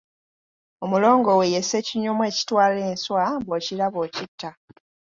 Omulongo 0.83 1.29
we 1.39 1.47
ye 1.53 1.61
Ssekinyomo 1.63 2.21
ekitwala 2.29 2.79
enswa, 2.91 3.23
bw'okiraba 3.45 3.97
okitta. 4.05 4.49